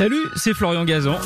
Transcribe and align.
Salut, 0.00 0.30
c'est 0.34 0.54
Florian 0.54 0.86
Gazan. 0.86 1.18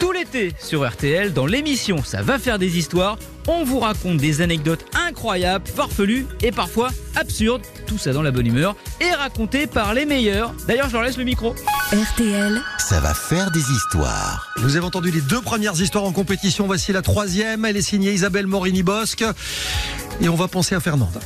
Tout 0.00 0.10
l'été 0.10 0.54
sur 0.58 0.88
RTL, 0.88 1.34
dans 1.34 1.44
l'émission 1.44 2.02
Ça 2.02 2.22
va 2.22 2.38
faire 2.38 2.58
des 2.58 2.78
histoires, 2.78 3.18
on 3.46 3.62
vous 3.62 3.78
raconte 3.78 4.16
des 4.16 4.40
anecdotes 4.40 4.86
incroyables, 5.06 5.66
farfelues 5.66 6.26
et 6.40 6.50
parfois 6.50 6.88
absurdes, 7.14 7.60
tout 7.86 7.98
ça 7.98 8.14
dans 8.14 8.22
la 8.22 8.30
bonne 8.30 8.46
humeur, 8.46 8.74
et 9.02 9.10
racontées 9.10 9.66
par 9.66 9.92
les 9.92 10.06
meilleurs. 10.06 10.54
D'ailleurs, 10.66 10.88
je 10.88 10.94
leur 10.94 11.02
laisse 11.02 11.18
le 11.18 11.24
micro. 11.24 11.54
RTL, 11.92 12.58
Ça 12.78 13.00
va 13.00 13.12
faire 13.12 13.50
des 13.50 13.70
histoires. 13.70 14.50
Vous 14.56 14.76
avez 14.76 14.86
entendu 14.86 15.10
les 15.10 15.20
deux 15.20 15.42
premières 15.42 15.78
histoires 15.78 16.04
en 16.04 16.12
compétition. 16.12 16.66
Voici 16.66 16.94
la 16.94 17.02
troisième. 17.02 17.66
Elle 17.66 17.76
est 17.76 17.82
signée 17.82 18.12
Isabelle 18.12 18.46
Morini-Bosque. 18.46 19.26
Et 20.22 20.30
on 20.30 20.36
va 20.36 20.48
penser 20.48 20.74
à 20.74 20.80
Fernande. 20.80 21.20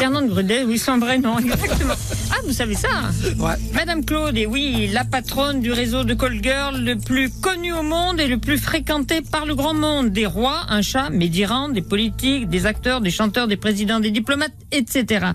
Fernande 0.00 0.28
Grudet, 0.28 0.64
oui, 0.64 0.78
son 0.78 0.98
vrai 0.98 1.18
nom, 1.18 1.38
exactement. 1.40 1.94
Ah, 2.30 2.36
vous 2.46 2.52
savez 2.52 2.74
ça 2.74 2.88
hein 2.92 3.10
Ouais. 3.38 3.54
Madame 3.74 4.04
Claude 4.04 4.36
est, 4.38 4.46
oui, 4.46 4.88
la 4.92 5.04
patronne 5.04 5.60
du 5.60 5.72
réseau 5.72 6.04
de 6.04 6.14
call 6.14 6.42
girl 6.42 6.82
le 6.82 6.96
plus 6.96 7.30
connu 7.30 7.72
au 7.72 7.82
monde 7.82 8.20
et 8.20 8.26
le 8.26 8.38
plus 8.38 8.58
fréquenté 8.58 9.20
par 9.20 9.44
le 9.46 9.54
grand 9.54 9.74
monde. 9.74 10.10
Des 10.10 10.26
rois, 10.26 10.62
un 10.68 10.82
chat, 10.82 11.10
mais 11.10 11.28
d'Iran, 11.28 11.68
des 11.68 11.82
politiques, 11.82 12.48
des 12.48 12.64
acteurs, 12.64 13.00
des 13.00 13.10
chanteurs, 13.10 13.46
des 13.46 13.58
présidents, 13.58 14.00
des 14.00 14.10
diplomates, 14.10 14.54
etc. 14.72 15.26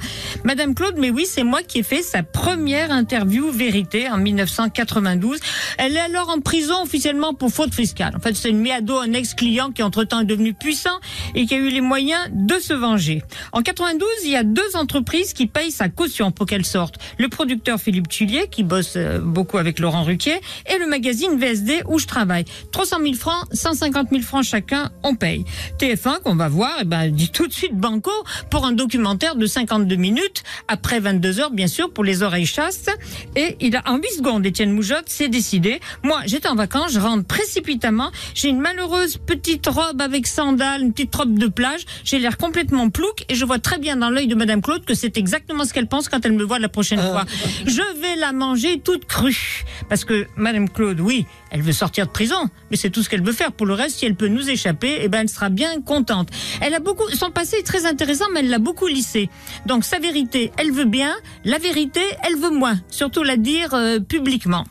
Madame 0.44 0.74
Claude, 0.74 0.96
mais 0.98 1.12
oui, 1.12 1.26
c'est 1.28 1.44
moi 1.44 1.62
qui 1.62 1.80
ai 1.80 1.84
fait 1.84 2.02
sa 2.02 2.24
première 2.24 2.92
interview 2.92 3.52
vérité 3.52 4.10
en 4.10 4.18
1992. 4.18 5.40
Elle 5.78 5.96
est 5.96 6.00
alors 6.00 6.30
en 6.30 6.40
prison 6.40 6.82
officiellement 6.82 7.34
pour 7.34 7.52
faute 7.52 7.74
fiscale. 7.74 8.14
En 8.16 8.20
fait, 8.20 8.36
c'est 8.36 8.50
une 8.50 8.60
mise 8.60 8.74
un 8.74 9.14
ex-client 9.14 9.72
qui 9.72 9.84
entre-temps 9.84 10.22
est 10.22 10.26
devenu 10.26 10.54
puissant 10.54 11.00
et 11.34 11.46
qui 11.46 11.54
a 11.54 11.58
eu 11.58 11.70
les 11.70 11.82
moyens 11.82 12.22
de 12.32 12.58
se 12.60 12.74
venger. 12.74 13.22
En 13.52 13.62
92, 13.62 14.08
il 14.24 14.32
y 14.32 14.36
a 14.36 14.44
deux 14.56 14.76
entreprises 14.76 15.34
qui 15.34 15.48
payent 15.48 15.72
sa 15.72 15.90
caution 15.90 16.32
pour 16.32 16.46
qu'elle 16.46 16.66
sorte. 16.66 16.96
Le 17.20 17.28
producteur 17.28 17.78
Philippe 17.78 18.08
Tullier, 18.08 18.48
qui 18.50 18.64
bosse 18.64 18.94
euh, 18.96 19.20
beaucoup 19.20 19.58
avec 19.58 19.80
Laurent 19.80 20.04
Ruquier, 20.04 20.40
et 20.74 20.80
le 20.80 20.88
magazine 20.88 21.38
VSD 21.38 21.84
où 21.88 22.00
je 22.00 22.08
travaille. 22.08 22.46
300 22.72 22.98
000 23.04 23.14
francs, 23.16 23.46
150 23.52 24.08
000 24.12 24.22
francs 24.22 24.46
chacun, 24.46 24.92
on 25.04 25.16
paye. 25.16 25.44
TF1, 25.78 26.22
qu'on 26.22 26.36
va 26.36 26.48
voir, 26.48 26.72
eh 26.82 26.86
ben, 26.86 27.10
dit 27.12 27.30
tout 27.30 27.48
de 27.48 27.54
suite 27.54 27.76
banco 27.76 28.12
pour 28.50 28.66
un 28.66 28.72
documentaire 28.72 29.36
de 29.36 29.46
52 29.46 29.96
minutes, 29.98 30.44
après 30.70 31.02
22 31.02 31.40
heures, 31.42 31.52
bien 31.52 31.68
sûr, 31.68 31.92
pour 31.92 32.06
les 32.06 32.24
oreilles 32.24 32.46
chastes. 32.46 32.92
Et 33.36 33.58
il 33.60 33.76
a, 33.76 33.84
en 33.88 33.98
8 33.98 34.08
secondes, 34.18 34.46
Étienne 34.46 34.72
Moujotte 34.72 35.10
s'est 35.10 35.28
décidé. 35.28 35.82
Moi, 36.04 36.22
j'étais 36.28 36.48
en 36.48 36.56
vacances, 36.56 36.94
je 36.94 37.00
rentre 37.00 37.26
précipitamment. 37.26 38.10
J'ai 38.34 38.48
une 38.48 38.62
malheureuse 38.62 39.18
petite 39.18 39.68
robe 39.68 40.02
avec 40.02 40.28
sandales, 40.28 40.82
une 40.82 40.94
petite 40.94 41.14
robe 41.14 41.38
de 41.38 41.48
plage. 41.48 41.86
J'ai 42.06 42.20
l'air 42.20 42.38
complètement 42.38 42.90
plouc 42.90 43.26
et 43.28 43.36
je 43.36 43.44
vois 43.44 43.60
très 43.60 43.80
bien 43.80 43.98
dans 43.98 44.10
l'œil 44.10 44.28
de 44.28 44.45
Madame 44.46 44.62
Claude 44.62 44.86
que 44.86 44.94
c'est 44.94 45.18
exactement 45.18 45.66
ce 45.66 45.74
qu'elle 45.74 45.88
pense 45.88 46.08
quand 46.08 46.24
elle 46.24 46.34
me 46.34 46.44
voit 46.44 46.60
la 46.60 46.70
prochaine 46.70 47.00
fois. 47.00 47.26
Je 47.66 48.00
vais 48.00 48.16
la 48.16 48.32
manger 48.32 48.80
toute 48.80 49.06
crue. 49.06 49.66
Parce 49.90 50.06
que 50.06 50.28
Madame 50.36 50.70
Claude, 50.70 51.00
oui, 51.00 51.26
elle 51.50 51.64
veut 51.64 51.72
sortir 51.72 52.06
de 52.06 52.12
prison, 52.12 52.48
mais 52.70 52.78
c'est 52.78 52.92
tout 52.92 53.02
ce 53.02 53.10
qu'elle 53.10 53.24
veut 53.24 53.34
faire. 53.34 53.52
Pour 53.52 53.66
le 53.66 53.74
reste, 53.74 53.98
si 53.98 54.06
elle 54.06 54.14
peut 54.14 54.28
nous 54.28 54.48
échapper, 54.48 55.00
eh 55.02 55.08
ben, 55.08 55.22
elle 55.22 55.30
sera 55.30 55.50
bien 55.50 55.82
contente. 55.82 56.30
Elle 56.62 56.76
a 56.76 56.80
beaucoup, 56.80 57.10
son 57.10 57.32
passé 57.32 57.58
est 57.58 57.66
très 57.66 57.88
intéressant, 57.88 58.26
mais 58.34 58.42
elle 58.42 58.52
l'a 58.52 58.60
beaucoup 58.60 58.86
lissé. 58.86 59.32
Donc, 59.66 59.84
sa 59.84 59.98
vérité, 59.98 60.52
elle 60.58 60.72
veut 60.72 60.86
bien. 60.86 61.16
La 61.44 61.58
vérité, 61.58 62.02
elle 62.22 62.36
veut 62.36 62.52
moins. 62.52 62.80
Surtout 62.92 63.24
la 63.24 63.38
dire 63.38 63.74
euh, 63.74 64.00
publiquement. 64.00 64.64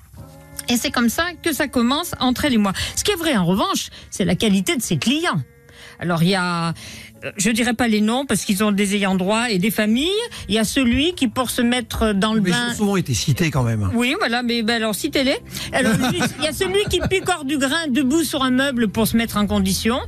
Et 0.68 0.76
c'est 0.76 0.92
comme 0.92 1.08
ça 1.08 1.32
que 1.42 1.52
ça 1.52 1.66
commence 1.66 2.14
entre 2.20 2.44
elle 2.44 2.54
et 2.54 2.58
moi. 2.58 2.74
Ce 2.94 3.02
qui 3.02 3.10
est 3.10 3.16
vrai, 3.16 3.36
en 3.36 3.44
revanche, 3.44 3.88
c'est 4.12 4.24
la 4.24 4.36
qualité 4.36 4.76
de 4.76 4.82
ses 4.82 4.98
clients. 4.98 5.42
Alors, 6.00 6.22
il 6.22 6.30
y 6.30 6.34
a, 6.34 6.74
je 7.36 7.50
dirais 7.50 7.74
pas 7.74 7.88
les 7.88 8.00
noms 8.00 8.26
parce 8.26 8.44
qu'ils 8.44 8.62
ont 8.64 8.72
des 8.72 8.94
ayants 8.96 9.14
droit 9.14 9.50
et 9.50 9.58
des 9.58 9.70
familles. 9.70 10.10
Il 10.48 10.54
y 10.54 10.58
a 10.58 10.64
celui 10.64 11.14
qui, 11.14 11.28
pour 11.28 11.50
se 11.50 11.62
mettre 11.62 12.12
dans 12.12 12.34
le 12.34 12.40
Mais 12.40 12.50
ils 12.50 12.52
bain, 12.52 12.70
ont 12.70 12.74
souvent 12.74 12.96
été 12.96 13.14
cités 13.14 13.50
quand 13.50 13.62
même. 13.62 13.90
oui, 13.94 14.14
voilà, 14.18 14.42
mais 14.42 14.62
ben 14.62 14.76
alors 14.82 14.94
citez-les. 14.94 15.36
Alors, 15.72 15.92
il 16.38 16.44
y 16.44 16.48
a 16.48 16.52
celui 16.52 16.84
qui 16.90 17.00
picore 17.08 17.44
du 17.44 17.58
grain 17.58 17.86
debout 17.88 18.24
sur 18.24 18.42
un 18.42 18.50
meuble 18.50 18.88
pour 18.88 19.06
se 19.06 19.16
mettre 19.16 19.36
en 19.36 19.46
condition. 19.46 19.98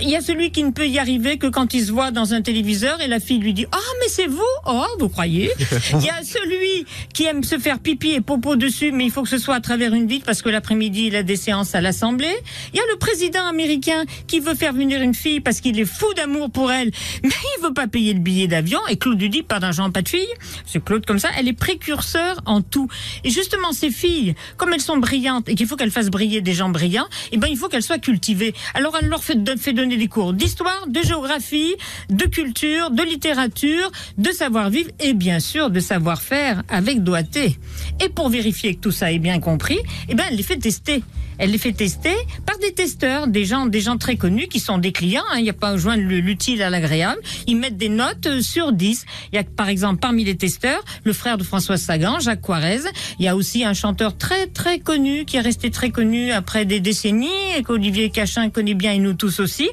Il 0.00 0.08
y 0.10 0.16
a 0.16 0.20
celui 0.20 0.50
qui 0.50 0.62
ne 0.64 0.70
peut 0.70 0.86
y 0.88 0.98
arriver 0.98 1.36
que 1.38 1.46
quand 1.48 1.74
il 1.74 1.84
se 1.84 1.92
voit 1.92 2.10
dans 2.10 2.34
un 2.34 2.42
téléviseur 2.42 3.00
et 3.00 3.08
la 3.08 3.20
fille 3.20 3.38
lui 3.38 3.52
dit 3.54 3.66
Ah, 3.72 3.76
mais 4.00 4.08
c'est 4.08 4.26
vous 4.26 4.40
Oh, 4.66 4.84
vous 4.98 5.08
croyez? 5.08 5.50
Il 5.94 6.04
y 6.04 6.10
a 6.10 6.22
celui 6.22 6.86
qui 7.12 7.24
aime 7.24 7.42
se 7.44 7.58
faire 7.58 7.78
pipi 7.80 8.10
et 8.12 8.20
popo 8.20 8.56
dessus, 8.56 8.92
mais 8.92 9.04
il 9.04 9.10
faut 9.10 9.22
que 9.22 9.28
ce 9.28 9.38
soit 9.38 9.54
à 9.56 9.60
travers 9.60 9.92
une 9.94 10.06
vitre 10.06 10.24
parce 10.24 10.40
que 10.42 10.48
l'après-midi, 10.48 11.06
il 11.08 11.16
a 11.16 11.22
des 11.22 11.36
séances 11.36 11.74
à 11.74 11.80
l'Assemblée. 11.80 12.34
Il 12.72 12.76
y 12.76 12.80
a 12.80 12.84
le 12.92 12.98
président 12.98 13.44
américain 13.46 14.04
qui 14.26 14.40
veut 14.40 14.54
faire 14.54 14.72
venir 14.72 15.00
une 15.02 15.11
fille 15.14 15.40
parce 15.40 15.60
qu'il 15.60 15.78
est 15.78 15.84
fou 15.84 16.06
d'amour 16.14 16.50
pour 16.50 16.70
elle, 16.72 16.90
mais 17.22 17.30
il 17.30 17.62
veut 17.62 17.74
pas 17.74 17.86
payer 17.86 18.14
le 18.14 18.20
billet 18.20 18.46
d'avion. 18.46 18.80
Et 18.88 18.96
Claude 18.96 19.20
lui 19.20 19.28
dit 19.28 19.42
Pas 19.42 19.60
d'argent, 19.60 19.90
pas 19.90 20.02
de 20.02 20.08
fille. 20.08 20.26
C'est 20.66 20.82
Claude 20.84 21.06
comme 21.06 21.18
ça. 21.18 21.28
Elle 21.38 21.48
est 21.48 21.52
précurseur 21.52 22.40
en 22.46 22.62
tout. 22.62 22.88
Et 23.24 23.30
justement, 23.30 23.72
ces 23.72 23.90
filles, 23.90 24.34
comme 24.56 24.72
elles 24.72 24.80
sont 24.80 24.98
brillantes 24.98 25.48
et 25.48 25.54
qu'il 25.54 25.66
faut 25.66 25.76
qu'elles 25.76 25.90
fassent 25.90 26.10
briller 26.10 26.40
des 26.40 26.54
gens 26.54 26.68
brillants, 26.68 27.08
eh 27.32 27.36
ben, 27.36 27.48
il 27.48 27.56
faut 27.56 27.68
qu'elles 27.68 27.82
soient 27.82 27.98
cultivées. 27.98 28.54
Alors, 28.74 28.96
elle 29.00 29.08
leur 29.08 29.22
fait, 29.24 29.36
donner 29.72 29.96
des 29.96 30.08
cours 30.08 30.32
d'histoire, 30.32 30.86
de 30.88 31.00
géographie, 31.02 31.74
de 32.10 32.24
culture, 32.26 32.90
de 32.90 33.02
littérature, 33.02 33.90
de 34.18 34.30
savoir-vivre 34.30 34.90
et 35.00 35.14
bien 35.14 35.40
sûr 35.40 35.70
de 35.70 35.80
savoir-faire 35.80 36.62
avec 36.68 37.02
doigté. 37.02 37.58
Et 38.04 38.08
pour 38.08 38.28
vérifier 38.28 38.74
que 38.74 38.80
tout 38.80 38.90
ça 38.90 39.12
est 39.12 39.18
bien 39.18 39.40
compris, 39.40 39.78
eh 40.08 40.14
ben, 40.14 40.24
elle 40.30 40.36
les 40.36 40.42
fait 40.42 40.56
tester. 40.56 41.02
Elle 41.38 41.50
les 41.50 41.58
fait 41.58 41.72
tester 41.72 42.14
par 42.46 42.58
des 42.58 42.72
testeurs, 42.72 43.26
des 43.26 43.44
gens, 43.44 43.66
des 43.66 43.80
gens 43.80 43.96
très 43.96 44.16
connus 44.16 44.48
qui 44.48 44.60
sont 44.60 44.78
des 44.78 44.92
hein. 45.16 45.22
Il 45.36 45.42
n'y 45.42 45.50
a 45.50 45.54
pas 45.54 45.76
joindre 45.76 46.02
le- 46.02 46.20
l'utile 46.20 46.62
à 46.62 46.70
l'agréable. 46.70 47.20
Ils 47.46 47.56
mettent 47.56 47.76
des 47.76 47.88
notes 47.88 48.26
euh, 48.26 48.40
sur 48.40 48.72
10. 48.72 49.04
Il 49.32 49.36
y 49.36 49.38
a 49.38 49.44
par 49.44 49.68
exemple 49.68 50.00
parmi 50.00 50.24
les 50.24 50.36
testeurs 50.36 50.82
le 51.04 51.12
frère 51.12 51.38
de 51.38 51.44
François 51.44 51.76
Sagan, 51.76 52.20
Jacques 52.20 52.40
Quarez. 52.42 52.80
Il 53.18 53.24
y 53.24 53.28
a 53.28 53.36
aussi 53.36 53.64
un 53.64 53.74
chanteur 53.74 54.16
très 54.16 54.46
très 54.46 54.78
connu 54.78 55.24
qui 55.24 55.36
est 55.36 55.40
resté 55.40 55.70
très 55.70 55.90
connu 55.90 56.30
après 56.32 56.64
des 56.64 56.80
décennies 56.80 57.28
et 57.56 57.62
qu'Olivier 57.62 58.10
Cachin 58.10 58.50
connaît 58.50 58.74
bien 58.74 58.92
et 58.92 58.98
nous 58.98 59.14
tous 59.14 59.40
aussi. 59.40 59.68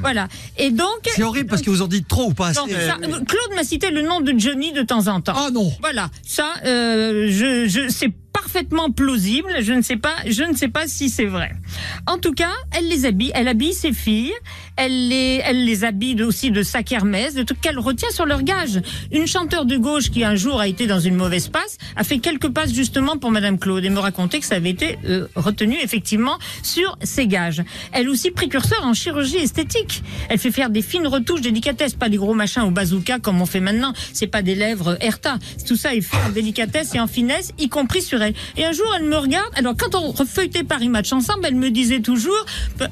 Voilà. 0.00 0.28
Et 0.58 0.70
donc. 0.70 0.86
C'est 1.04 1.22
horrible 1.22 1.48
parce 1.48 1.62
que 1.62 1.70
vous 1.70 1.82
en 1.82 1.86
dites 1.88 2.08
trop 2.08 2.30
ou 2.30 2.34
pas 2.34 2.52
Non, 2.52 2.64
assez. 2.64 2.74
ça, 2.86 2.96
euh, 3.02 3.06
Claude 3.24 3.54
m'a 3.56 3.64
cité 3.64 3.90
le 3.90 4.02
nom 4.02 4.20
de 4.20 4.32
Johnny 4.38 4.72
de 4.72 4.82
temps 4.82 5.06
en 5.08 5.20
temps. 5.20 5.34
Ah 5.36 5.50
non. 5.52 5.72
Voilà, 5.80 6.10
ça, 6.26 6.54
euh, 6.64 7.26
je, 7.30 7.66
je, 7.68 7.88
c'est 7.88 8.08
parfaitement 8.50 8.90
plausible. 8.90 9.48
Je 9.60 9.72
ne 9.72 9.82
sais 9.82 9.96
pas, 9.96 10.14
je 10.26 10.42
ne 10.42 10.56
sais 10.56 10.68
pas 10.68 10.88
si 10.88 11.08
c'est 11.08 11.26
vrai. 11.26 11.52
En 12.06 12.18
tout 12.18 12.32
cas, 12.32 12.50
elle 12.76 12.88
les 12.88 13.06
habille, 13.06 13.30
elle 13.34 13.46
habille 13.46 13.72
ses 13.72 13.92
filles, 13.92 14.32
elle 14.76 15.08
les, 15.08 15.40
elle 15.44 15.64
les 15.64 15.84
habille 15.84 16.20
aussi 16.22 16.50
de 16.50 16.62
sac 16.62 16.90
Hermès, 16.90 17.34
de 17.34 17.44
tout 17.44 17.54
qu'elle 17.60 17.78
retient 17.78 18.10
sur 18.10 18.26
leur 18.26 18.42
gage. 18.42 18.80
Une 19.12 19.28
chanteure 19.28 19.66
de 19.66 19.76
gauche 19.76 20.10
qui 20.10 20.24
un 20.24 20.34
jour 20.34 20.58
a 20.58 20.66
été 20.66 20.88
dans 20.88 20.98
une 20.98 21.14
mauvaise 21.14 21.48
passe 21.48 21.78
a 21.94 22.02
fait 22.02 22.18
quelques 22.18 22.48
passes 22.48 22.72
justement 22.72 23.16
pour 23.18 23.30
Madame 23.30 23.58
Claude 23.58 23.84
et 23.84 23.90
me 23.90 24.00
racontait 24.00 24.40
que 24.40 24.46
ça 24.46 24.56
avait 24.56 24.70
été 24.70 24.98
euh, 25.04 25.28
retenu 25.36 25.76
effectivement 25.80 26.38
sur 26.64 26.98
ses 27.02 27.28
gages. 27.28 27.62
Elle 27.92 28.08
aussi 28.08 28.32
précurseur 28.32 28.82
en 28.82 28.94
chirurgie 28.94 29.36
esthétique. 29.36 30.02
Elle 30.28 30.38
fait 30.38 30.50
faire 30.50 30.70
des 30.70 30.82
fines 30.82 31.06
retouches 31.06 31.40
délicatesse, 31.40 31.94
pas 31.94 32.08
des 32.08 32.16
gros 32.16 32.34
machins 32.34 32.62
au 32.62 32.70
bazooka 32.70 33.20
comme 33.20 33.40
on 33.40 33.46
fait 33.46 33.60
maintenant. 33.60 33.92
C'est 34.12 34.26
pas 34.26 34.42
des 34.42 34.56
lèvres 34.56 34.96
Erta. 35.00 35.38
Tout 35.68 35.76
ça 35.76 35.94
est 35.94 36.00
fait 36.00 36.16
en 36.26 36.30
délicatesse 36.30 36.96
et 36.96 37.00
en 37.00 37.06
finesse, 37.06 37.52
y 37.58 37.68
compris 37.68 38.02
sur 38.02 38.20
elle. 38.20 38.34
Et 38.56 38.64
un 38.64 38.72
jour, 38.72 38.86
elle 38.96 39.04
me 39.04 39.16
regarde. 39.16 39.50
Alors, 39.54 39.74
quand 39.76 39.94
on 39.94 40.10
refeuilletait 40.12 40.64
Paris 40.64 40.88
Match 40.88 41.12
ensemble, 41.12 41.40
elle 41.46 41.54
me 41.56 41.70
disait 41.70 42.00
toujours 42.00 42.44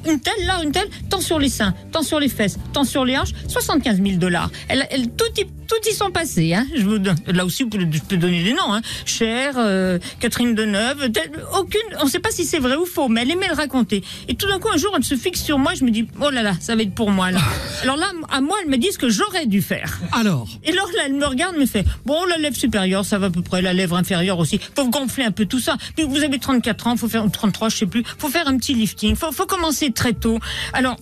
une 0.07 0.21
telle 0.21 0.47
là, 0.47 0.61
une 0.63 0.73
telle, 0.73 0.89
tant 1.11 1.21
sur 1.21 1.39
les 1.39 1.49
seins, 1.49 1.75
tant 1.93 2.03
sur 2.03 2.21
les 2.21 2.29
fesses, 2.29 2.59
tant 2.73 2.85
sur 2.85 3.05
les 3.05 3.17
hanches, 3.17 3.33
75 3.49 4.01
000 4.03 4.17
dollars. 4.17 4.51
Elle, 4.69 4.87
elle, 4.91 5.11
tout 5.11 5.25
y, 5.39 5.45
tout 5.45 5.89
y 5.91 5.95
sont 5.95 6.11
passés. 6.11 6.55
Hein. 6.55 6.67
Je 6.75 6.83
vous 6.83 6.99
là 7.27 7.45
aussi, 7.45 7.63
vous 7.65 7.69
pouvez, 7.71 7.87
je 7.91 8.01
peux 8.01 8.17
donner 8.17 8.43
des 8.43 8.53
noms. 8.53 8.73
Hein. 8.73 8.81
Cher, 9.05 9.55
euh, 9.57 9.99
Catherine 10.21 10.55
Deneuve, 10.55 11.11
telle- 11.13 11.31
aucune. 11.59 11.81
On 12.01 12.05
ne 12.05 12.11
sait 12.11 12.19
pas 12.21 12.31
si 12.31 12.45
c'est 12.45 12.59
vrai 12.59 12.77
ou 12.77 12.87
faux, 12.87 13.09
mais 13.09 13.23
elle 13.23 13.31
aimait 13.31 13.49
le 13.49 13.55
raconter. 13.55 14.03
Et 14.29 14.35
tout 14.35 14.47
d'un 14.49 14.59
coup, 14.59 14.69
un 14.73 14.77
jour, 14.77 14.93
elle 14.97 15.05
se 15.05 15.15
fixe 15.17 15.43
sur 15.43 15.59
moi. 15.59 15.75
Je 15.75 15.85
me 15.85 15.91
dis, 15.91 16.07
oh 16.21 16.31
là 16.31 16.43
là, 16.43 16.53
ça 16.61 16.75
va 16.77 16.83
être 16.83 16.95
pour 16.95 17.11
moi 17.11 17.31
là. 17.31 17.41
Alors 17.83 17.97
là, 17.97 18.07
à 18.31 18.41
moi, 18.41 18.57
elle 18.63 18.71
me 18.71 18.77
dit 18.77 18.91
ce 18.93 18.99
que 18.99 19.09
j'aurais 19.09 19.47
dû 19.47 19.63
faire. 19.63 19.99
Alors, 20.13 20.49
Et 20.65 20.73
alors 20.73 20.89
là, 20.97 21.03
elle 21.07 21.15
me 21.15 21.27
regarde, 21.27 21.57
me 21.57 21.67
fait 21.67 21.85
Bon, 22.05 22.25
la 22.25 22.39
lèvre 22.39 22.57
supérieure, 22.57 23.05
ça 23.05 23.19
va 23.19 23.27
à 23.27 23.31
peu 23.31 23.43
près, 23.43 23.63
la 23.63 23.73
lèvre 23.73 23.97
inférieure 23.97 24.39
aussi. 24.39 24.61
Faut 24.77 24.89
gonfler 24.89 25.25
un 25.25 25.31
peu 25.31 25.38
tout 25.45 25.61
ça. 25.61 25.77
Puis 25.97 26.07
vous 26.07 26.23
avez 26.23 26.39
34 26.39 26.87
ans, 26.87 26.97
faut 26.97 27.09
faire 27.09 27.25
ou 27.25 27.29
33, 27.29 27.69
je 27.69 27.77
sais 27.77 27.87
plus. 27.87 28.05
Faut 28.19 28.29
faire 28.29 28.49
un 28.49 28.57
petit 28.57 28.75
lifting. 28.75 29.17
Faut, 29.17 29.33
faut 29.33 29.47
commencer 29.47 29.93
très 29.93 30.13
tôt. 30.13 30.39
Alors, 30.73 30.97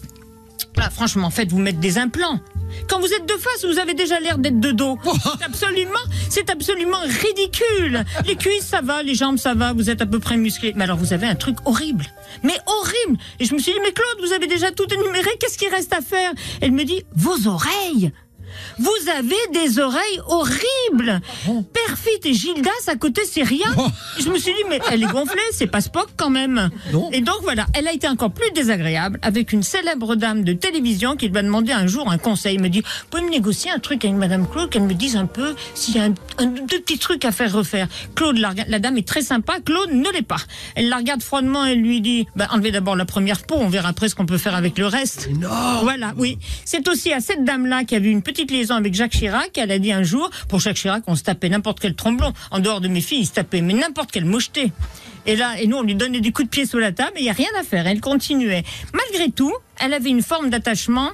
là, 0.77 0.91
franchement, 0.91 1.31
faites-vous 1.31 1.59
mettre 1.59 1.79
des 1.79 1.99
implants. 1.99 2.41
Quand 2.88 3.00
vous 3.00 3.12
êtes 3.12 3.27
de 3.27 3.35
face, 3.35 3.65
vous 3.65 3.79
avez 3.79 3.94
déjà 3.94 4.21
l'air 4.21 4.38
d'être 4.38 4.61
de 4.61 4.73
dos. 4.73 4.99
C'est 5.38 5.44
absolument, 5.44 5.93
c'est 6.29 6.50
absolument 6.50 7.00
ridicule. 7.00 8.05
Les 8.27 8.37
cuisses, 8.37 8.67
ça 8.67 8.81
va, 8.81 9.03
les 9.03 9.15
jambes, 9.15 9.38
ça 9.38 9.55
va, 9.55 9.73
vous 9.73 9.91
êtes 9.91 10.03
à 10.03 10.06
peu 10.06 10.19
près 10.19 10.37
musclé. 10.37 10.73
Mais 10.77 10.85
alors, 10.85 10.97
vous 10.97 11.12
avez 11.12 11.27
un 11.27 11.35
truc 11.35 11.56
horrible. 11.65 12.06
Mais 12.43 12.59
horrible. 12.67 13.19
Et 13.41 13.44
je 13.44 13.55
me 13.55 13.59
suis 13.59 13.73
dit, 13.73 13.79
mais 13.83 13.93
Claude, 13.93 14.27
vous 14.27 14.33
avez 14.33 14.47
déjà 14.47 14.71
tout 14.73 14.93
énuméré, 14.93 15.31
qu'est-ce 15.41 15.59
qu'il 15.59 15.69
reste 15.69 15.93
à 15.93 16.00
faire? 16.00 16.33
Elle 16.61 16.73
me 16.73 16.85
dit, 16.85 17.03
vos 17.15 17.49
oreilles. 17.49 18.12
Vous 18.78 19.08
avez 19.17 19.37
des 19.52 19.78
oreilles 19.78 20.20
horribles. 20.26 21.20
Perfide 21.73 22.25
et 22.25 22.34
Gildas 22.34 22.70
à 22.88 22.96
côté, 22.96 23.23
c'est 23.25 23.43
rien. 23.43 23.67
Je 24.19 24.28
me 24.28 24.38
suis 24.38 24.52
dit, 24.52 24.62
mais 24.69 24.81
elle 24.90 25.02
est 25.02 25.06
gonflée, 25.12 25.40
c'est 25.52 25.67
pas 25.67 25.81
Spock 25.81 26.08
quand 26.17 26.31
même. 26.31 26.70
Non. 26.93 27.11
Et 27.12 27.20
donc 27.20 27.37
voilà, 27.43 27.67
elle 27.75 27.88
a 27.88 27.93
été 27.93 28.06
encore 28.08 28.31
plus 28.32 28.50
désagréable 28.52 29.19
avec 29.23 29.52
une 29.52 29.62
célèbre 29.62 30.14
dame 30.14 30.44
de 30.44 30.52
télévision 30.52 31.17
qui 31.17 31.28
lui 31.28 31.38
a 31.38 31.43
demandé 31.43 31.73
un 31.73 31.87
jour 31.87 32.11
un 32.11 32.19
conseil. 32.19 32.56
Il 32.56 32.62
me 32.62 32.69
dit, 32.69 32.81
vous 32.81 33.06
pouvez 33.11 33.23
me 33.23 33.31
négocier 33.31 33.70
un 33.70 33.78
truc 33.78 34.05
avec 34.05 34.17
Madame 34.17 34.46
Claude, 34.49 34.69
qu'elle 34.70 34.82
me 34.82 34.94
dise 34.94 35.17
un 35.17 35.26
peu 35.26 35.55
s'il 35.75 35.96
y 35.96 35.99
a 35.99 36.05
un, 36.05 36.14
un- 36.38 36.46
deux 36.46 36.81
petits 36.81 36.99
trucs 36.99 37.25
à 37.25 37.32
faire 37.32 37.52
refaire. 37.52 37.88
Claude, 38.14 38.38
la, 38.38 38.78
dame 38.78 38.99
est 38.99 39.06
très 39.08 39.23
sympa, 39.23 39.61
Claude 39.64 39.90
ne 39.93 40.11
l'est 40.11 40.23
pas. 40.23 40.40
Elle 40.75 40.88
la 40.88 40.96
regarde 40.99 41.23
froidement 41.23 41.64
et 41.64 41.75
lui 41.75 42.00
dit, 42.00 42.26
bah, 42.37 42.49
enlevez 42.52 42.73
d'abord 42.73 42.96
la 42.96 43.05
première 43.06 43.43
peau, 43.43 43.55
on 43.58 43.69
verra 43.69 43.88
après 43.88 44.08
ce 44.08 44.14
qu'on 44.14 44.26
peut 44.26 44.38
faire 44.38 44.55
avec 44.55 44.76
le 44.78 44.87
reste. 44.87 45.28
Voilà, 45.82 46.12
oui. 46.17 46.38
C'est 46.64 46.87
aussi 46.88 47.12
à 47.12 47.20
cette 47.20 47.44
dame-là 47.44 47.84
qui 47.84 47.94
a 47.94 47.99
eu 47.99 48.08
une 48.08 48.23
petite 48.23 48.50
liaison 48.50 48.65
avec 48.74 48.94
Jacques 48.94 49.12
Chirac. 49.12 49.56
Elle 49.56 49.70
a 49.70 49.78
dit 49.78 49.92
un 49.92 50.02
jour, 50.02 50.30
pour 50.48 50.60
Jacques 50.60 50.76
Chirac, 50.76 51.04
on 51.06 51.14
se 51.14 51.22
tapait 51.22 51.48
n'importe 51.48 51.80
quel 51.80 51.94
tromblon. 51.94 52.32
En 52.50 52.58
dehors 52.58 52.80
de 52.80 52.88
mes 52.88 53.00
filles, 53.00 53.20
ils 53.20 53.26
se 53.26 53.32
tapaient, 53.32 53.60
mais 53.60 53.74
n'importe 53.74 54.10
quelle 54.10 54.24
mocheté. 54.24 54.72
Et 55.26 55.36
là, 55.36 55.60
et 55.60 55.66
nous, 55.66 55.76
on 55.76 55.82
lui 55.82 55.94
donnait 55.94 56.20
des 56.20 56.32
coups 56.32 56.46
de 56.46 56.50
pied 56.50 56.66
sous 56.66 56.78
la 56.78 56.92
table 56.92 57.12
et 57.16 57.20
il 57.20 57.24
n'y 57.24 57.30
a 57.30 57.34
rien 57.34 57.48
à 57.58 57.62
faire. 57.62 57.86
Elle 57.86 58.00
continuait. 58.00 58.64
Malgré 58.92 59.30
tout, 59.30 59.54
elle 59.80 59.92
avait 59.92 60.10
une 60.10 60.22
forme 60.22 60.50
d'attachement 60.50 61.10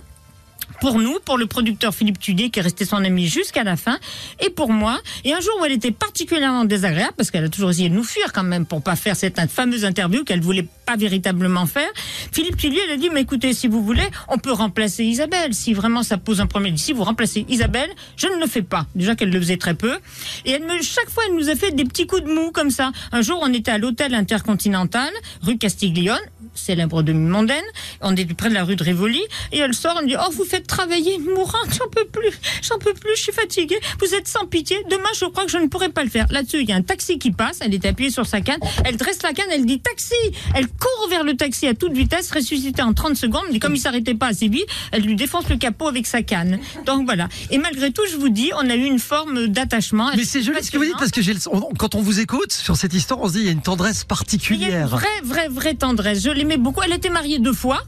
pour 0.80 0.98
nous, 0.98 1.18
pour 1.24 1.38
le 1.38 1.46
producteur 1.46 1.94
Philippe 1.94 2.18
Tudier 2.18 2.50
qui 2.50 2.58
est 2.58 2.62
resté 2.62 2.84
son 2.84 3.04
ami 3.04 3.26
jusqu'à 3.26 3.64
la 3.64 3.76
fin, 3.76 3.98
et 4.40 4.50
pour 4.50 4.70
moi. 4.70 5.00
Et 5.24 5.32
un 5.32 5.40
jour 5.40 5.54
où 5.60 5.64
elle 5.64 5.72
était 5.72 5.90
particulièrement 5.90 6.64
désagréable, 6.64 7.14
parce 7.16 7.30
qu'elle 7.30 7.44
a 7.44 7.48
toujours 7.48 7.70
essayé 7.70 7.88
de 7.88 7.94
nous 7.94 8.04
fuir 8.04 8.32
quand 8.32 8.42
même 8.42 8.66
pour 8.66 8.82
pas 8.82 8.96
faire 8.96 9.16
cette 9.16 9.40
fameuse 9.50 9.84
interview 9.84 10.24
qu'elle 10.24 10.40
voulait 10.40 10.66
pas 10.86 10.96
véritablement 10.96 11.66
faire, 11.66 11.88
Philippe 12.32 12.56
Tudier 12.56 12.80
elle 12.86 12.92
a 12.92 12.96
dit, 12.96 13.10
mais 13.10 13.22
écoutez, 13.22 13.54
si 13.54 13.68
vous 13.68 13.82
voulez, 13.82 14.08
on 14.28 14.38
peut 14.38 14.52
remplacer 14.52 15.04
Isabelle. 15.04 15.54
Si 15.54 15.74
vraiment 15.74 16.02
ça 16.02 16.18
pose 16.18 16.40
un 16.40 16.46
problème, 16.46 16.76
si 16.76 16.92
vous 16.92 17.04
remplacez 17.04 17.44
Isabelle, 17.48 17.90
je 18.16 18.26
ne 18.26 18.38
le 18.38 18.46
fais 18.46 18.62
pas. 18.62 18.86
Déjà 18.94 19.14
qu'elle 19.14 19.30
le 19.30 19.40
faisait 19.40 19.56
très 19.56 19.74
peu. 19.74 19.98
Et 20.44 20.58
chaque 20.82 21.10
fois, 21.10 21.22
elle 21.28 21.36
nous 21.36 21.48
a 21.48 21.54
fait 21.54 21.72
des 21.72 21.84
petits 21.84 22.06
coups 22.06 22.24
de 22.24 22.32
mou 22.32 22.50
comme 22.52 22.70
ça. 22.70 22.92
Un 23.12 23.22
jour, 23.22 23.38
on 23.42 23.52
était 23.52 23.70
à 23.70 23.78
l'hôtel 23.78 24.14
intercontinental, 24.14 25.10
rue 25.42 25.58
Castiglione, 25.58 26.18
célèbre 26.54 27.02
demi-mondaine. 27.02 27.64
On 28.00 28.12
était 28.12 28.34
près 28.34 28.48
de 28.48 28.54
la 28.54 28.64
rue 28.64 28.76
de 28.76 28.84
Rivoli. 28.84 29.22
Et 29.52 29.58
elle 29.58 29.74
sort, 29.74 29.96
elle 29.98 30.04
me 30.04 30.08
dit, 30.10 30.16
oh, 30.18 30.30
vous 30.32 30.44
faites 30.52 30.66
travailler 30.66 31.18
mourante, 31.18 31.68
j'en 31.78 31.88
peux 31.88 32.04
plus, 32.04 32.30
j'en 32.62 32.78
peux 32.78 32.92
plus, 32.92 33.12
je 33.16 33.22
suis 33.22 33.32
fatiguée. 33.32 33.78
Vous 34.00 34.14
êtes 34.14 34.28
sans 34.28 34.44
pitié. 34.46 34.76
Demain, 34.90 35.08
je 35.18 35.24
crois 35.24 35.44
que 35.46 35.50
je 35.50 35.56
ne 35.58 35.66
pourrai 35.68 35.88
pas 35.88 36.04
le 36.04 36.10
faire. 36.10 36.26
Là-dessus, 36.30 36.60
il 36.60 36.68
y 36.68 36.72
a 36.72 36.76
un 36.76 36.82
taxi 36.82 37.18
qui 37.18 37.30
passe. 37.30 37.58
Elle 37.60 37.74
est 37.74 37.86
appuyée 37.86 38.10
sur 38.10 38.26
sa 38.26 38.40
canne. 38.42 38.60
Elle 38.84 38.96
dresse 38.96 39.22
la 39.22 39.32
canne, 39.32 39.46
elle 39.50 39.64
dit 39.64 39.80
taxi. 39.80 40.14
Elle 40.54 40.66
court 40.68 41.08
vers 41.08 41.24
le 41.24 41.36
taxi 41.36 41.66
à 41.66 41.74
toute 41.74 41.92
vitesse, 41.92 42.30
ressuscitée 42.30 42.82
en 42.82 42.92
30 42.92 43.16
secondes. 43.16 43.44
Mais 43.50 43.58
comme 43.58 43.74
il 43.74 43.80
s'arrêtait 43.80 44.14
pas 44.14 44.26
assez 44.28 44.48
vite, 44.48 44.66
elle 44.92 45.02
lui 45.02 45.16
défonce 45.16 45.48
le 45.48 45.56
capot 45.56 45.88
avec 45.88 46.06
sa 46.06 46.22
canne. 46.22 46.58
Donc 46.86 47.06
voilà. 47.06 47.28
Et 47.50 47.58
malgré 47.58 47.90
tout, 47.92 48.02
je 48.10 48.16
vous 48.16 48.28
dis, 48.28 48.50
on 48.56 48.68
a 48.68 48.74
eu 48.76 48.84
une 48.84 48.98
forme 48.98 49.46
d'attachement. 49.48 50.10
Mais 50.16 50.24
c'est 50.24 50.42
joli 50.42 50.62
ce 50.62 50.70
que 50.70 50.76
vous 50.76 50.84
dites 50.84 50.98
parce 50.98 51.10
que 51.12 51.22
j'ai 51.22 51.32
le- 51.32 51.40
on- 51.50 51.72
quand 51.78 51.94
on 51.94 52.02
vous 52.02 52.20
écoute 52.20 52.52
sur 52.52 52.76
cette 52.76 52.92
histoire, 52.94 53.20
on 53.20 53.28
se 53.28 53.32
dit 53.34 53.38
il 53.40 53.46
y 53.46 53.48
a 53.48 53.52
une 53.52 53.62
tendresse 53.62 53.92
Il 53.92 53.98
y 53.98 54.00
a 54.00 54.04
une 54.04 54.08
particulière. 54.08 54.88
vraie, 54.88 55.06
vraie, 55.24 55.48
vraie 55.48 55.74
tendresse. 55.74 56.22
Je 56.22 56.30
l'aimais 56.30 56.58
beaucoup. 56.58 56.82
Elle 56.84 56.92
était 56.92 57.10
mariée 57.10 57.38
deux 57.38 57.52
fois 57.54 57.82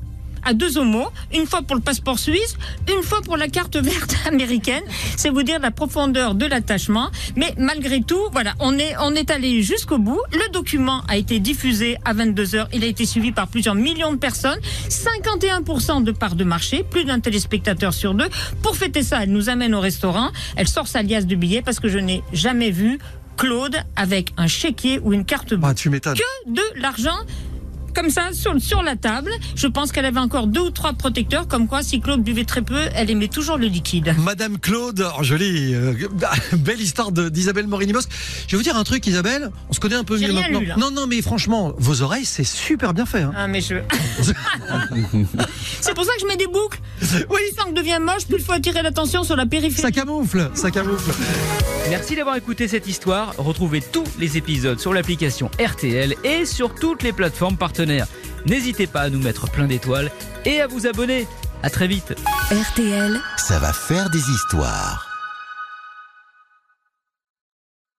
à 0.44 0.54
deux 0.54 0.78
homos, 0.78 1.08
une 1.34 1.46
fois 1.46 1.62
pour 1.62 1.76
le 1.76 1.82
passeport 1.82 2.18
suisse, 2.18 2.56
une 2.94 3.02
fois 3.02 3.20
pour 3.22 3.36
la 3.36 3.48
carte 3.48 3.76
verte 3.76 4.14
américaine. 4.26 4.82
C'est 5.16 5.30
vous 5.30 5.42
dire 5.42 5.58
la 5.60 5.70
profondeur 5.70 6.34
de 6.34 6.46
l'attachement. 6.46 7.10
Mais 7.36 7.54
malgré 7.58 8.00
tout, 8.02 8.20
voilà, 8.32 8.54
on 8.60 8.78
est, 8.78 8.94
on 9.00 9.14
est 9.14 9.30
allé 9.30 9.62
jusqu'au 9.62 9.98
bout. 9.98 10.20
Le 10.32 10.52
document 10.52 11.02
a 11.08 11.16
été 11.16 11.38
diffusé 11.40 11.96
à 12.04 12.12
22 12.12 12.54
heures. 12.54 12.68
Il 12.72 12.84
a 12.84 12.86
été 12.86 13.06
suivi 13.06 13.32
par 13.32 13.48
plusieurs 13.48 13.74
millions 13.74 14.12
de 14.12 14.18
personnes. 14.18 14.58
51% 14.88 16.02
de 16.04 16.12
part 16.12 16.34
de 16.34 16.44
marché, 16.44 16.84
plus 16.88 17.04
d'un 17.04 17.20
téléspectateur 17.20 17.92
sur 17.94 18.14
deux. 18.14 18.28
Pour 18.62 18.76
fêter 18.76 19.02
ça, 19.02 19.22
elle 19.22 19.30
nous 19.30 19.48
amène 19.48 19.74
au 19.74 19.80
restaurant. 19.80 20.30
Elle 20.56 20.68
sort 20.68 20.88
sa 20.88 21.02
liasse 21.02 21.26
de 21.26 21.34
billets 21.36 21.62
parce 21.62 21.80
que 21.80 21.88
je 21.88 21.98
n'ai 21.98 22.22
jamais 22.32 22.70
vu 22.70 22.98
Claude 23.36 23.76
avec 23.96 24.30
un 24.36 24.46
chéquier 24.46 25.00
ou 25.02 25.12
une 25.12 25.24
carte 25.24 25.54
bleue 25.54 25.68
Ah, 25.68 25.74
tu 25.74 25.90
m'étonnes. 25.90 26.14
que 26.14 26.50
de 26.50 26.62
l'argent 26.80 27.16
comme 27.94 28.10
ça 28.10 28.32
sur, 28.32 28.60
sur 28.60 28.82
la 28.82 28.96
table. 28.96 29.30
Je 29.56 29.66
pense 29.66 29.92
qu'elle 29.92 30.04
avait 30.04 30.18
encore 30.20 30.46
deux 30.46 30.60
ou 30.60 30.70
trois 30.70 30.92
protecteurs, 30.92 31.48
comme 31.48 31.68
quoi 31.68 31.82
si 31.82 32.00
Claude 32.00 32.22
buvait 32.22 32.44
très 32.44 32.62
peu, 32.62 32.78
elle 32.94 33.10
aimait 33.10 33.28
toujours 33.28 33.56
le 33.56 33.66
liquide. 33.66 34.14
Madame 34.18 34.58
Claude, 34.58 35.06
oh, 35.18 35.22
jolie, 35.22 35.74
euh, 35.74 35.94
belle 36.52 36.80
histoire 36.80 37.12
de- 37.12 37.28
d'Isabelle 37.28 37.66
Morini-Bosque. 37.66 38.10
Je 38.46 38.52
vais 38.52 38.56
vous 38.56 38.62
dire 38.62 38.76
un 38.76 38.84
truc, 38.84 39.06
Isabelle, 39.06 39.50
on 39.70 39.72
se 39.72 39.80
connaît 39.80 39.94
un 39.96 40.04
peu 40.04 40.18
mieux 40.18 40.32
maintenant. 40.32 40.60
lu, 40.60 40.68
non, 40.76 40.90
non, 40.90 41.06
mais 41.06 41.22
franchement, 41.22 41.72
vos 41.78 42.02
oreilles, 42.02 42.24
c'est 42.24 42.44
super 42.44 42.92
bien 42.94 43.06
fait. 43.06 43.22
hein. 43.22 43.32
Ah 43.36 43.46
mais 43.48 43.60
je... 43.60 43.74
C'est 45.80 45.94
pour 45.94 46.04
ça 46.04 46.12
que 46.14 46.20
je 46.22 46.26
mets 46.26 46.36
des 46.36 46.46
boucles. 46.46 46.78
Oui, 47.30 47.40
ça 47.56 47.64
devient 47.72 47.98
moche, 48.00 48.26
plus 48.26 48.38
il 48.38 48.44
faut 48.44 48.52
attirer 48.52 48.82
l'attention 48.82 49.22
sur 49.24 49.36
la 49.36 49.46
périphérie. 49.46 49.80
ça 49.82 49.90
camoufle, 49.92 50.50
ça 50.54 50.70
camoufle. 50.70 51.10
Merci 51.90 52.16
d'avoir 52.16 52.36
écouté 52.36 52.66
cette 52.68 52.86
histoire. 52.86 53.34
Retrouvez 53.38 53.80
tous 53.80 54.04
les 54.18 54.36
épisodes 54.36 54.78
sur 54.80 54.92
l'application 54.94 55.50
RTL 55.64 56.14
et 56.24 56.44
sur 56.46 56.74
toutes 56.74 57.02
les 57.02 57.12
plateformes 57.12 57.56
partenaires. 57.84 58.06
N'hésitez 58.46 58.86
pas 58.86 59.02
à 59.02 59.10
nous 59.10 59.20
mettre 59.20 59.50
plein 59.50 59.66
d'étoiles 59.66 60.10
et 60.44 60.60
à 60.60 60.66
vous 60.66 60.86
abonner. 60.86 61.26
À 61.62 61.70
très 61.70 61.86
vite. 61.86 62.14
RTL. 62.50 63.20
Ça 63.36 63.58
va 63.58 63.72
faire 63.72 64.10
des 64.10 64.30
histoires. 64.30 65.13